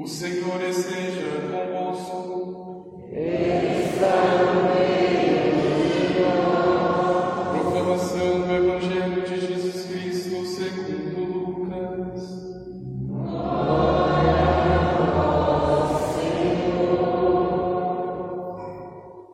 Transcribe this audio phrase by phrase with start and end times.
[0.00, 3.08] O Senhor esteja convosco.
[3.10, 7.58] Está no meio de nós.
[7.58, 12.22] Proclamação do Evangelho de Jesus Cristo segundo Lucas.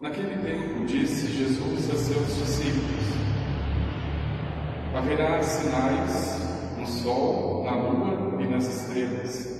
[0.00, 3.04] Naquele tempo disse Jesus a seus discípulos:
[4.94, 6.40] Haverá sinais
[6.78, 9.54] no sol, na lua e nas estrelas.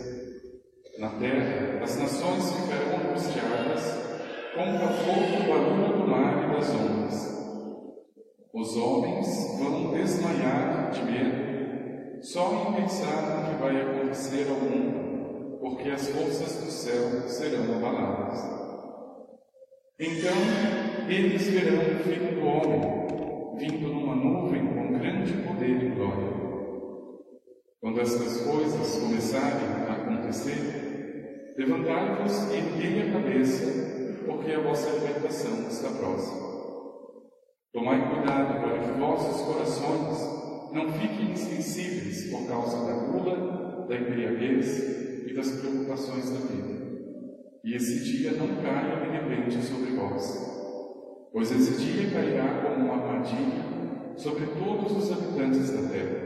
[2.25, 3.83] Nações ficarão angustiadas
[4.55, 7.34] com o vapor do barulho do mar e das ondas.
[8.55, 15.59] Os homens vão desmaiar de medo só em pensar no que vai acontecer ao mundo,
[15.60, 18.41] porque as forças do céu serão abaladas.
[20.01, 26.32] Então eles verão o Filho do Homem vindo numa nuvem com grande poder e glória.
[27.82, 30.84] Quando estas coisas começarem a acontecer,
[31.57, 36.45] levantai-vos e erguei a cabeça, porque a vossa libertação está próxima.
[37.73, 45.27] Tomai cuidado para que vossos corações não fiquem insensíveis por causa da gula, da embriaguez
[45.27, 46.74] e das preocupações da vida.
[47.65, 52.95] E esse dia não caia de repente sobre vós, pois esse dia cairá como uma
[52.95, 53.65] armadilha
[54.16, 56.24] sobre todos os habitantes da terra.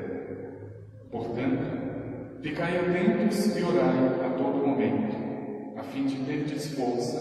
[1.11, 5.17] Portanto, ficai atentos e orai a todo momento,
[5.89, 7.19] a fim de terdes força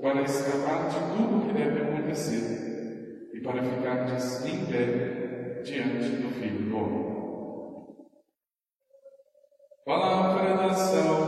[0.00, 6.28] para escapar de tudo o que deve acontecer e para ficardes em pé diante do
[6.30, 7.08] Filho do Homem.
[9.84, 11.27] Palavra da salvação.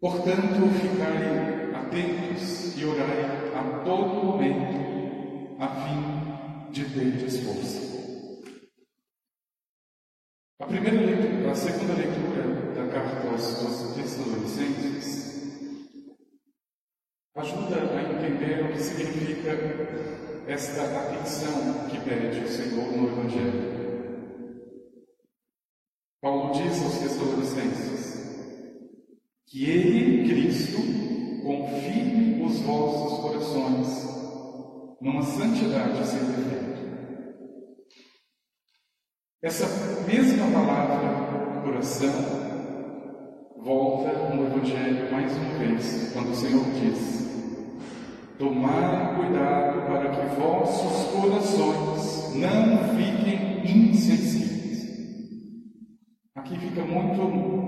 [0.00, 7.88] Portanto, ficai atentos e orai a todo momento, a fim de terdes força.
[10.60, 15.28] A primeira leitura, a segunda leitura da carta aos Tessalonicenses
[17.36, 19.50] ajuda a entender o que significa
[20.46, 23.78] esta atenção que pede o Senhor no Evangelho.
[26.20, 27.87] Paulo diz aos Tessalonicenses:
[29.50, 30.76] que Ele, Cristo,
[31.42, 36.78] confirme os vossos corações numa santidade sem defeito.
[39.42, 39.66] Essa
[40.06, 42.12] mesma palavra, coração,
[43.56, 47.28] volta no Evangelho mais uma vez, quando o Senhor diz:
[48.38, 54.48] Tomai cuidado para que vossos corações não fiquem insensíveis.
[56.34, 57.67] Aqui fica muito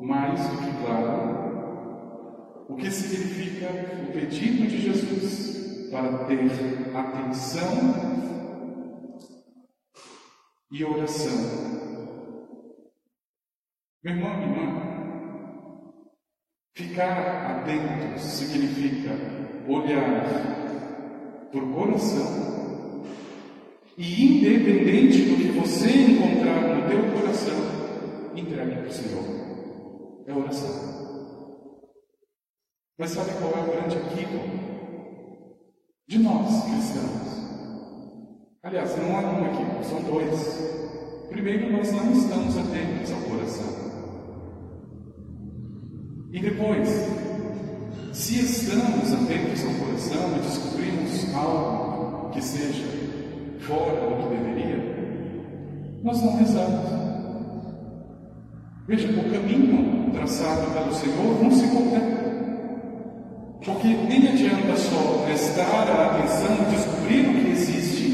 [0.00, 1.40] mais do que claro
[2.68, 3.66] o que significa
[4.02, 6.40] o pedido de Jesus para ter
[6.94, 8.30] atenção
[10.70, 11.80] e oração.
[14.02, 14.90] Meu irmão e irmã,
[16.74, 19.10] ficar atento significa
[19.68, 20.24] olhar
[21.50, 23.04] para o coração
[23.98, 27.58] e, independente do que você encontrar no teu coração,
[28.34, 29.49] entregue para o Senhor.
[30.26, 31.00] É oração.
[32.98, 34.48] Mas sabe qual é o grande equívoco
[36.06, 37.30] de nós cristãos?
[38.62, 41.28] Aliás, não há um aqui, são dois.
[41.30, 43.90] Primeiro, nós não estamos atentos ao coração.
[46.30, 46.88] E depois,
[48.12, 52.84] se estamos atentos ao coração e descobrimos algo que seja
[53.60, 57.09] fora do que deveria, nós não rezamos.
[58.90, 62.28] Veja, o caminho traçado pelo Senhor não se completa.
[63.64, 68.10] Porque nem adianta só prestar a atenção descobrir o que existe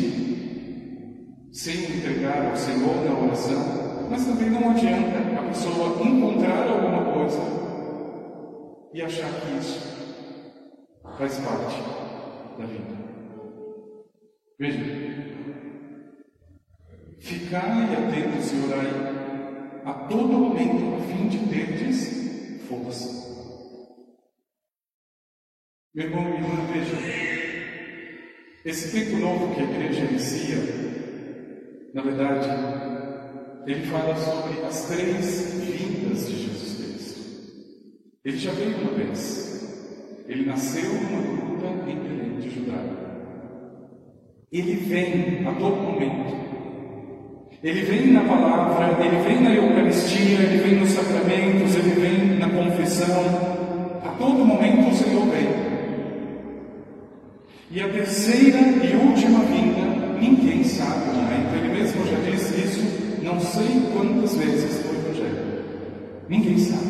[1.51, 7.41] sem entregar ao Senhor na oração, mas também não adianta a pessoa encontrar alguma coisa
[8.93, 9.81] e achar que isso
[11.17, 11.81] faz parte
[12.59, 12.97] da vida.
[14.59, 14.85] Veja,
[17.19, 19.16] ficai atentos e orai
[19.87, 23.25] a todo momento a fim de terdes força.
[25.95, 26.97] Meu irmão e irmã, veja,
[28.65, 30.57] esse tempo novo que a igreja inicia,
[31.95, 32.49] na verdade,
[33.65, 37.21] ele fala sobre as três vindas de Jesus Cristo.
[38.25, 40.27] Ele já veio uma vez.
[40.27, 42.83] Ele nasceu numa gruta em Belém de Judá.
[44.51, 46.46] Ele vem a todo momento.
[47.67, 52.49] Ele vem na palavra, ele vem na Eucaristia, ele vem nos sacramentos, ele vem na
[52.49, 53.25] confissão.
[54.05, 55.49] A todo momento o Senhor vem.
[57.73, 61.57] E a terceira e última vinda, ninguém sabe o momento.
[61.57, 65.65] Ele mesmo já disse isso, não sei quantas vezes no Evangelho.
[66.29, 66.87] Ninguém sabe.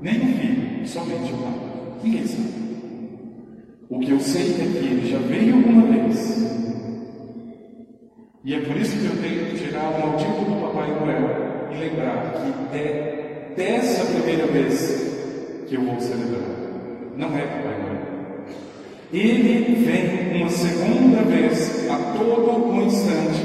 [0.00, 1.54] Nem o Filho, somente o Pai.
[2.04, 2.54] Ninguém sabe.
[3.88, 6.65] O que eu sei é que ele já veio uma vez.
[8.46, 11.78] E é por isso que eu tenho que tirar o maldito do Papai Noel e
[11.78, 16.48] lembrar que é dessa primeira vez que eu vou celebrar.
[17.16, 18.06] Não é Papai Noel.
[19.12, 23.44] Ele vem uma segunda vez a todo um instante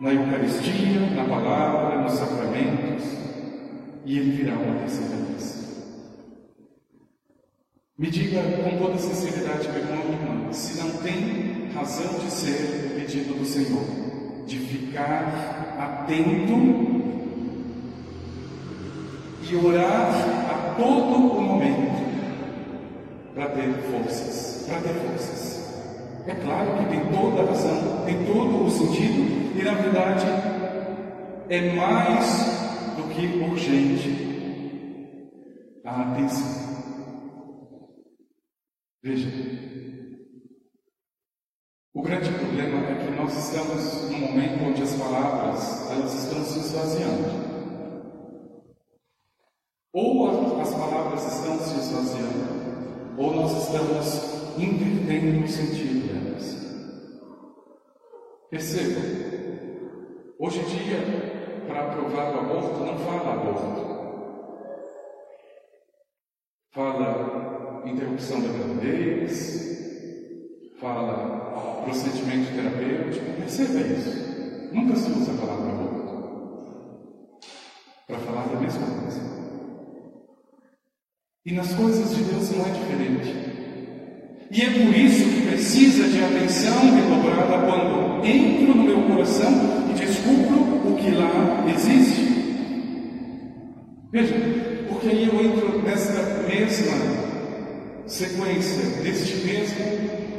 [0.00, 3.04] na Eucaristia, na palavra, nos sacramentos,
[4.04, 5.86] e ele virá uma terceira vez.
[7.96, 12.86] Me diga com toda sinceridade, meu irmão e irmã, se não tem razão de ser
[12.86, 13.84] o pedido do Senhor,
[14.46, 16.52] de ficar atento
[19.50, 20.10] e orar
[20.50, 21.92] a todo o momento
[23.34, 25.52] para ter forças, para ter forças.
[26.26, 30.26] É claro que tem toda a razão, tem todo o sentido, e na verdade
[31.48, 32.26] é mais
[32.96, 34.32] do que urgente
[35.84, 36.62] a atenção.
[39.02, 39.28] Veja,
[41.94, 46.58] o grande problema é que nós estamos num momento onde as palavras elas estão se
[46.60, 47.52] esvaziando.
[49.92, 56.56] Ou as palavras estão se esvaziando, ou nós estamos invertendo o sentido delas.
[58.48, 59.00] Perceba,
[60.38, 63.92] hoje em dia, para aprovar o aborto, não fala aborto.
[66.70, 69.82] Fala interrupção da gravidez,
[70.80, 71.41] fala
[71.84, 74.70] procedimento terapêutico, perceba isso.
[74.72, 76.02] Nunca se usa a palavra aborto
[78.06, 79.20] para falar da mesma coisa.
[81.44, 83.52] E nas coisas de Deus não é diferente.
[84.50, 89.50] E é por isso que precisa de atenção redobrada quando entro no meu coração
[89.90, 92.32] e descubro o que lá existe.
[94.12, 94.34] Veja,
[94.88, 97.22] porque aí eu entro nessa mesma
[98.06, 100.31] sequência deste mesmo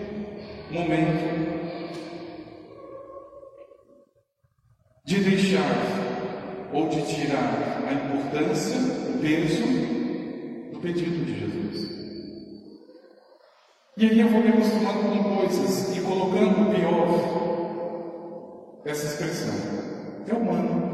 [0.74, 1.54] momento
[5.06, 5.62] de deixar
[6.74, 8.78] ou de tirar a importância,
[9.14, 9.64] o peso
[10.72, 11.94] do pedido de Jesus.
[13.96, 17.34] E aí eu vou me acostumando com coisas e colocando o pior
[18.86, 19.54] essa expressão.
[20.28, 20.94] É humano.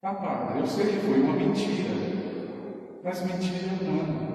[0.00, 1.94] Papá, eu sei que foi uma mentira.
[3.04, 4.28] Mas mentira é humana.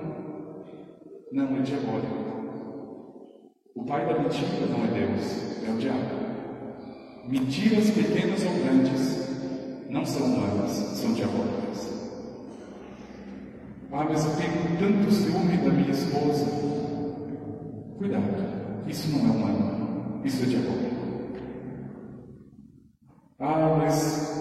[1.31, 2.32] Não é diabólico.
[3.75, 6.23] O pai da mentira não é Deus, é o diabo.
[7.27, 11.89] Mentiras pequenas ou grandes não são humanas, são diabólicas.
[13.91, 16.45] Ah, mas eu tenho tanto ciúme da minha esposa.
[17.97, 20.93] Cuidado, isso não é humano, isso é diabólico.
[23.39, 24.33] Ah, mas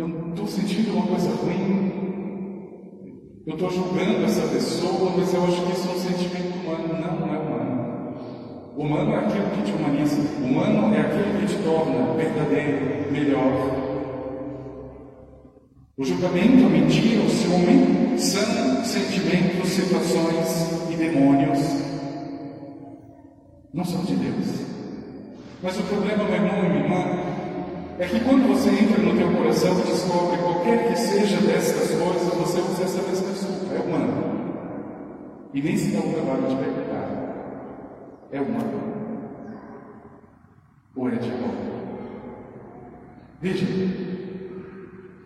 [0.00, 1.89] Eu estou sentindo uma coisa ruim.
[3.46, 6.88] Eu estou julgando essa pessoa, mas eu acho que isso é um sentimento humano.
[6.88, 7.80] Não, não é humano.
[8.76, 10.20] Humano é aquilo que te humaniza.
[10.42, 13.90] Humano é aquilo que te torna verdadeiro, melhor.
[15.96, 21.60] O julgamento, a mentira, o ciúme são sentimentos, situações e demônios.
[23.72, 24.66] Não são de Deus.
[25.62, 27.04] Mas o problema, meu irmão e minha irmã,
[28.00, 32.34] é que quando você entra no teu coração e descobre qualquer que seja destas coisas,
[32.34, 34.40] você usa essa mesma desculpa, é humano.
[35.52, 37.10] E nem se dá o trabalho de perguntar.
[38.32, 38.80] É humano.
[40.96, 41.50] Ou é de amor?
[43.42, 43.66] Veja,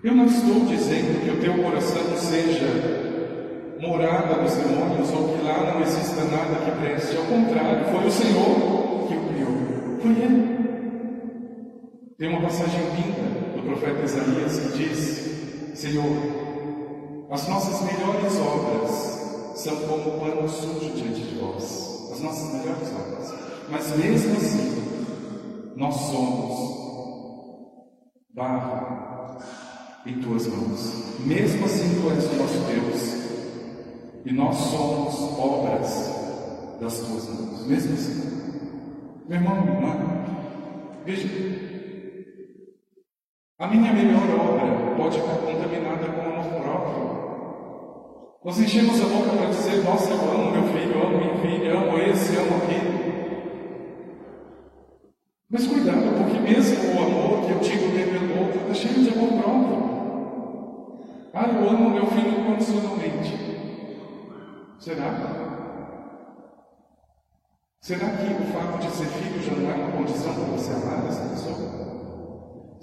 [0.02, 2.66] eu não estou dizendo que o teu coração seja
[3.80, 7.16] morada dos demônios ou que lá não exista nada que preste.
[7.16, 10.00] Ao contrário, foi o Senhor que o criou.
[10.00, 10.54] Foi Ele.
[12.16, 16.04] Tem uma passagem linda do profeta Isaías que diz: Senhor,
[17.28, 22.10] as nossas melhores obras são como pano sujo diante de vós.
[22.12, 23.34] As nossas melhores obras.
[23.68, 26.74] Mas mesmo assim, nós somos
[28.32, 29.38] barro
[30.06, 30.92] em tuas mãos.
[31.18, 33.24] Mesmo assim, tu és o nosso Deus.
[34.24, 36.14] E nós somos obras
[36.80, 37.66] das tuas mãos.
[37.66, 38.22] Mesmo assim.
[39.28, 40.24] Meu irmão, minha irmã,
[41.04, 41.63] veja,
[43.64, 47.04] a minha melhor obra pode estar contaminada com amor próprio,
[48.44, 51.98] Nós enchemos a boca para dizer, nossa, eu amo meu filho, amo minha filha, amo
[51.98, 53.04] esse, amo aquele.
[55.50, 59.28] Mas cuidado, porque mesmo o amor que eu digo do outro está cheio de amor
[59.40, 59.84] próprio.
[61.32, 63.32] Ah, eu amo meu filho incondicionalmente.
[64.78, 65.08] Será?
[67.80, 71.06] Será que o fato de ser filho já não é uma condição para você amar
[71.06, 71.83] essa pessoa?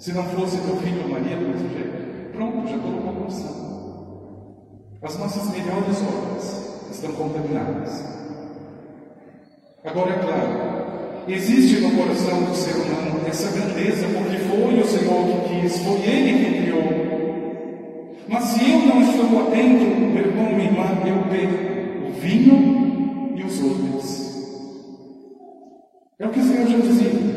[0.02, 4.56] Se não fosse teu filho Maria do mesmo jeito, pronto, já numa condição.
[5.00, 8.04] As nossas melhores obras estão contaminadas.
[9.84, 15.24] Agora, é claro, existe no coração do ser humano essa grandeza, porque foi o Senhor
[15.24, 16.82] que quis, foi Ele que criou.
[18.26, 23.44] Mas se eu não estou atento, meu irmão, minha irmã, eu perco o vinho e
[23.44, 24.32] os outros.
[26.18, 27.32] É o que o Senhor já dizia.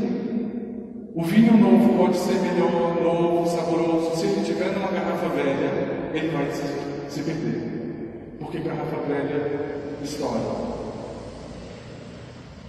[1.15, 4.17] O vinho novo pode ser melhor, novo, saboroso.
[4.17, 6.63] Se ele estiver numa garrafa velha, ele vai se,
[7.09, 8.35] se perder.
[8.37, 10.41] Porque garrafa velha estoura.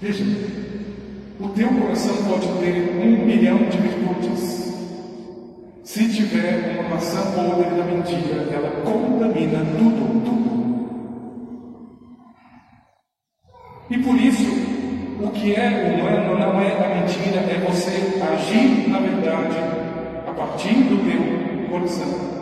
[0.01, 0.25] Veja,
[1.41, 4.73] o teu coração pode ter um milhão de virtudes.
[5.83, 10.47] Se tiver uma maçã podre da mentira, ela contamina tudo, tudo.
[13.91, 14.66] E por isso,
[15.21, 19.57] o que é humano não é a mentira, é você agir na verdade
[20.27, 22.37] a partir do teu coração.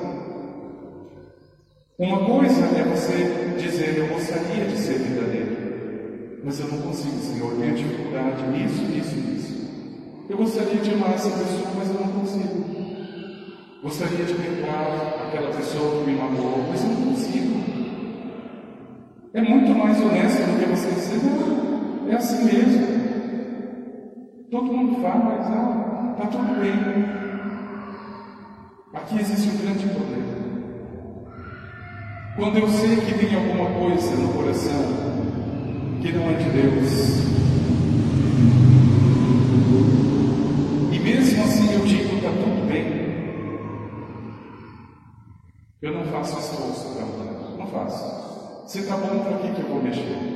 [1.96, 7.54] Uma coisa é você dizer, eu gostaria de ser verdadeiro, mas eu não consigo, Senhor,
[7.54, 9.44] tenho dificuldade nisso, nisso, nisso.
[10.28, 12.64] Eu gostaria de amar essa pessoa, mas eu não consigo.
[13.82, 17.54] Gostaria de perdoar aquela pessoa que me magoou, mas eu não consigo.
[19.34, 21.73] É muito mais honesto do que você dizer, não,
[22.08, 22.86] é assim mesmo.
[24.50, 27.24] Todo mundo fala, mas ah, está tudo bem.
[28.94, 30.34] Aqui existe um grande problema.
[32.36, 34.82] Quando eu sei que tem alguma coisa no coração
[36.00, 37.24] que não é de Deus,
[40.92, 43.04] e mesmo assim eu digo está tudo bem,
[45.82, 47.56] eu não faço esforço para mudar.
[47.58, 48.68] Não faço.
[48.68, 50.33] Se está bom, para que, que eu vou mexer?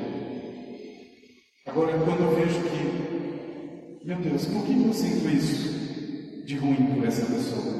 [1.68, 7.06] Agora, quando eu vejo que, meu Deus, por que eu sinto isso de ruim por
[7.06, 7.78] essa pessoa?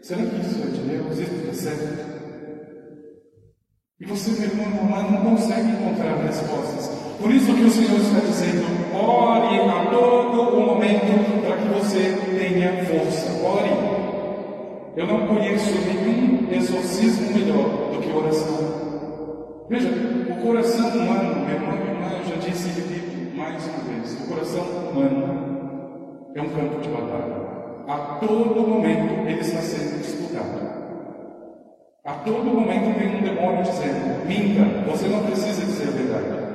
[0.00, 1.18] Será que isso é de Deus?
[1.18, 2.12] Isso está certo?
[4.00, 6.88] E você, meu irmão, irmã, não consegue encontrar respostas.
[7.20, 8.64] Por isso que o Senhor está dizendo,
[8.96, 13.30] ore a todo o momento para que você tenha força.
[13.44, 13.70] Ore.
[14.96, 19.66] Eu não conheço nenhum exorcismo melhor do que oração.
[19.68, 19.88] Veja,
[20.42, 26.30] o coração humano, meu irmão, já disse e repito mais uma vez: o coração humano
[26.34, 27.42] é um campo de batalha.
[27.86, 30.82] A todo momento ele está sendo disputado.
[32.04, 36.52] A todo momento tem um demônio dizendo: minta, você não precisa dizer a verdade.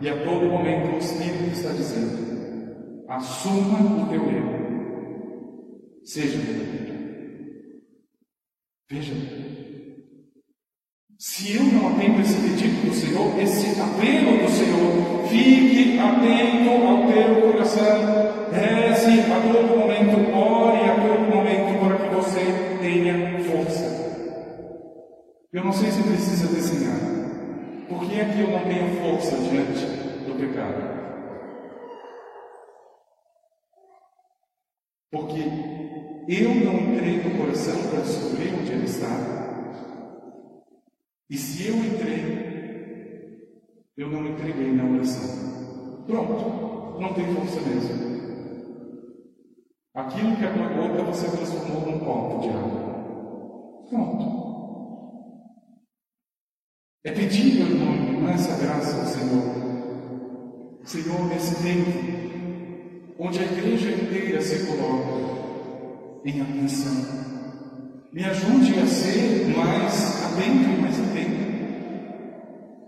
[0.00, 4.58] E a todo momento o Espírito está dizendo: assuma o teu erro.
[6.02, 6.98] Seja verdadeiro.
[8.90, 9.14] Veja,
[11.18, 17.08] se eu não atendo esse pedido do Senhor, esse apelo do Senhor, fique atento ao
[17.08, 23.98] teu coração, reze a todo momento, ore a todo momento para que você tenha força.
[25.52, 27.00] Eu não sei se precisa desenhar.
[27.88, 29.86] Por que é que eu não tenho força diante
[30.24, 30.98] do pecado?
[35.10, 35.40] Porque
[36.28, 39.37] eu não entrei no coração para descobrir onde ele está.
[41.30, 42.48] E se eu entrei,
[43.96, 46.04] eu não entreguei na oração.
[46.06, 48.08] Pronto, não tem força mesmo.
[49.94, 52.88] Aquilo que é uma gota você transformou num copo de água.
[53.90, 54.38] Pronto.
[57.04, 59.68] É pedir, meu irmão, essa graça ao Senhor.
[60.84, 61.90] Senhor, nesse tempo,
[63.18, 67.37] onde a igreja inteira se coloca em atenção,
[68.12, 71.48] me ajude a ser mais atento mais atento.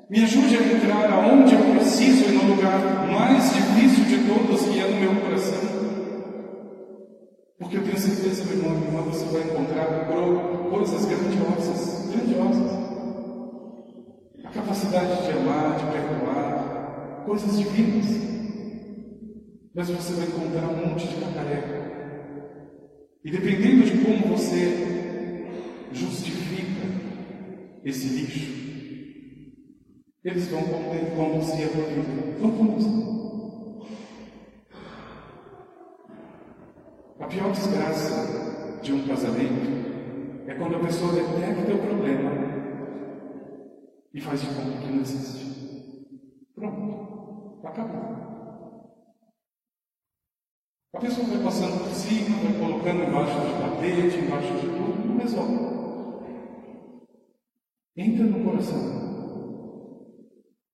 [0.08, 4.80] Me ajude a entrar aonde eu preciso e no lugar mais difícil de todos, que
[4.80, 5.60] é no meu coração.
[7.58, 9.86] Porque eu tenho certeza, meu irmão, irmã, você vai encontrar
[10.70, 12.80] coisas grandiosas, grandiosas.
[14.44, 18.06] A capacidade de amar, de perdoar, coisas divinas.
[19.74, 21.80] Mas você vai encontrar um monte de cacareca.
[23.24, 24.89] E dependendo de como você
[27.84, 28.60] esse lixo.
[30.22, 32.38] Eles vão conduzir a vida.
[32.40, 33.00] Vão conduzir.
[37.18, 39.80] A pior desgraça de um casamento
[40.46, 42.30] é quando a pessoa detecta o problema
[44.12, 45.40] e faz de conta que não existe.
[46.54, 48.10] Pronto, acabou.
[50.92, 55.18] A pessoa vai passando por cima, vai colocando embaixo de tapete, embaixo de tudo, não
[55.18, 55.70] resolve.
[58.00, 58.80] Entra no coração.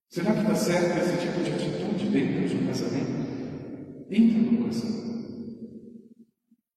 [0.07, 4.07] Será que está certo esse tipo de atitude dentro de um casamento?
[4.09, 4.89] Entra no coração.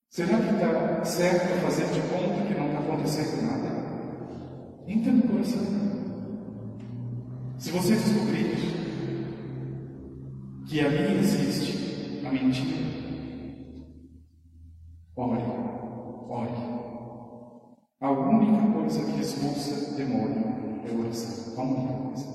[0.08, 3.68] Será que está certo fazer de conta que não está acontecendo nada?
[4.88, 5.62] Entra no coração.
[7.56, 8.56] Se você descobrir
[10.66, 12.76] que ali existe a mentira,
[15.14, 15.49] ore,
[18.80, 21.40] coisa que expulsa demônio é oração.
[21.58, 22.26] A coisa.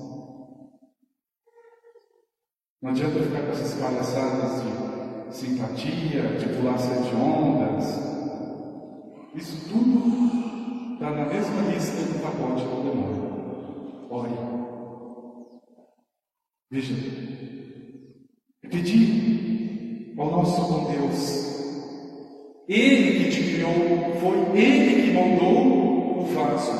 [2.80, 7.84] Não adianta ficar com essas palhaçadas de simpatia, de pular de ondas.
[9.34, 14.06] Isso tudo está na mesma lista do pacote do demônio.
[14.10, 14.30] Ore.
[16.70, 16.94] Veja.
[18.70, 21.46] Pedir ao nosso bom Deus.
[22.68, 23.72] Ele que te criou,
[24.20, 25.85] foi Ele que moldou
[26.26, 26.72] o vaso.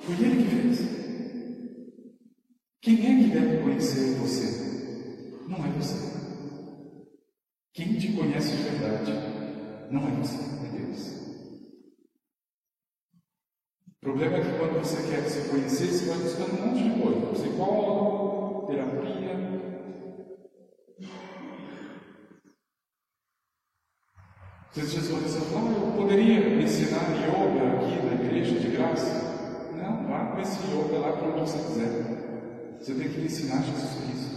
[0.00, 0.78] Foi Ele que fez.
[2.80, 4.48] Quem é que deve conhecer você?
[5.46, 6.10] Não é você.
[7.74, 9.12] Quem te conhece de verdade
[9.90, 11.20] não é você, é Deus.
[13.86, 17.02] O problema é que quando você quer se conhecer, você vai buscando um monte de
[17.02, 17.26] coisa.
[17.32, 19.69] Psicólogo, terapia.
[24.72, 29.68] Vocês você fala, ah, eu poderia ensinar yoga aqui na igreja de graça?
[29.76, 32.78] Não, vá com esse yoga lá para onde você quiser.
[32.78, 34.30] Você tem que ensinar Jesus Cristo.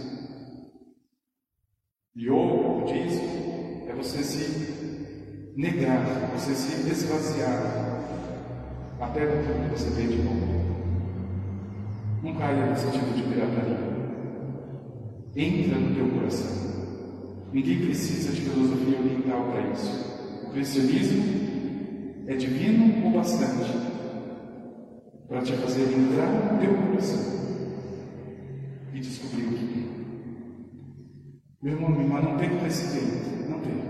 [2.16, 8.02] Yoga, budismo, é você se negar, você se esvaziar
[9.00, 10.64] até daquilo que você vê de bom.
[12.24, 13.78] Não caia nesse tipo de pirataria.
[15.36, 16.64] Entra no teu coração.
[17.52, 20.13] Ninguém precisa de filosofia oriental para isso.
[20.54, 21.24] Cristianismo
[22.28, 23.72] é divino o bastante
[25.28, 27.18] para te fazer entrar no teu coração
[28.92, 29.88] e descobrir o que tem.
[31.60, 33.50] Meu irmão, minha irmã, não tem precedente.
[33.50, 33.82] Não tem.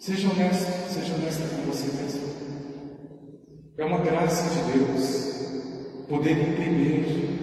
[0.00, 2.22] Seja honesto, seja honesta com você mesmo.
[3.78, 7.38] É uma graça de Deus poder entender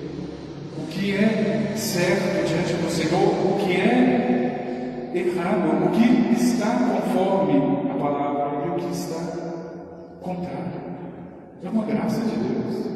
[0.78, 4.47] o que é certo diante do Senhor, o que é
[5.14, 9.20] errado, o que está conforme a palavra e o que está
[10.22, 10.78] contrário.
[11.64, 12.88] É uma graça de Deus.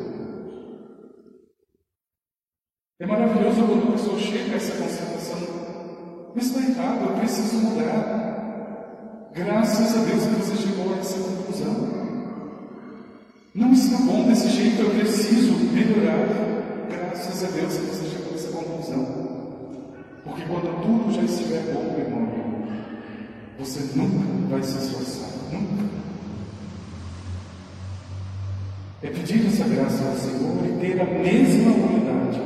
[3.00, 5.39] É maravilhoso quando a pessoa chega a essa constatação.
[6.36, 9.30] Mas está errado, eu preciso mudar.
[9.34, 12.02] Graças a Deus que você chegou a essa conclusão.
[13.56, 16.28] Não está bom desse jeito, eu preciso melhorar.
[16.89, 19.20] Graças a Deus que você chegou a essa conclusão.
[20.23, 22.31] Porque quando tudo já estiver bom, meu irmão,
[23.60, 25.29] você nunca vai se esforçar.
[25.51, 25.91] Nunca.
[29.03, 32.41] É pedir essa graça ao Senhor e ter a mesma unidade.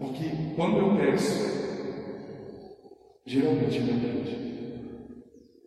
[0.00, 1.48] Porque quando eu peço,
[3.24, 4.38] geralmente Ele atende.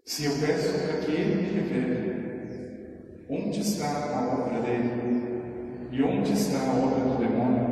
[0.06, 2.12] Se eu peço para que Ele me revele,
[3.34, 5.42] Onde está a obra dele?
[5.90, 7.66] E onde está a obra do demônio?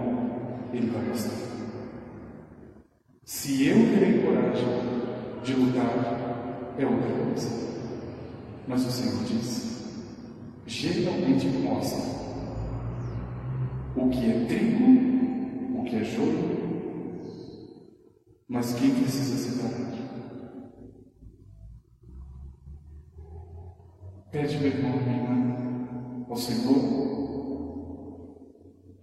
[0.71, 1.48] Ele vai mostrar.
[3.29, 4.65] Se eu terei coragem
[5.43, 7.47] de lutar, é outra coisa.
[8.67, 9.85] Mas o Senhor diz:
[10.65, 11.99] geralmente mostra
[13.95, 16.49] o que é trigo, o que é joio,
[18.47, 19.91] mas quem precisa separar?
[24.31, 27.09] Pede, meu irmão, minha irmã, ao Senhor.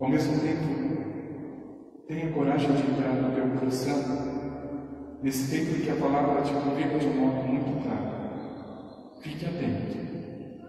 [0.00, 0.85] Ao mesmo tempo,
[2.06, 3.96] tenha coragem de entrar no teu coração,
[5.22, 8.16] nesse tempo em que a palavra te convida de um modo muito claro.
[9.20, 10.06] Fique atento.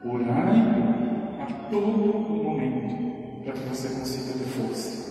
[0.03, 0.57] Orai
[1.39, 1.87] a todo
[2.43, 5.07] momento, para que você consiga ter força.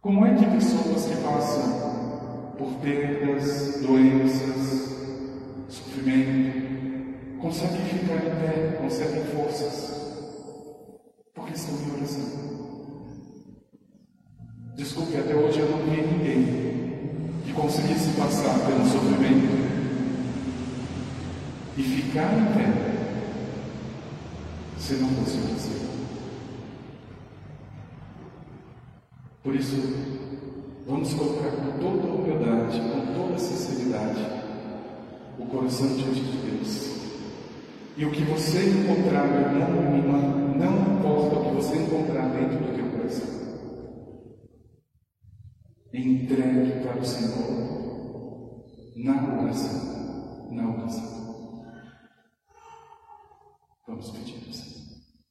[0.00, 4.94] Como é que pessoas que passam por perdas, doenças,
[5.68, 10.12] sofrimento, conseguem ficar em pé, conseguem forças,
[11.34, 12.53] porque estão em oração.
[14.76, 16.64] Desculpe, até hoje eu não vi ninguém
[17.44, 19.54] que conseguisse passar pelo sofrimento
[21.76, 22.94] e ficar em pé
[24.76, 25.84] se não fosse oração.
[29.44, 29.76] Por isso,
[30.88, 34.26] vamos colocar com toda a humildade, com toda a sinceridade,
[35.38, 36.90] o coração diante de Deus
[37.96, 40.18] E o que você encontrar, meu irmão, minha irmã,
[40.56, 43.43] não importa o que você encontrar dentro do teu coração
[46.24, 48.64] entregue para o Senhor
[48.96, 50.48] na oração.
[50.50, 51.13] Na oração.